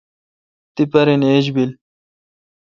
[0.73, 1.69] تی پارن ایج بل۔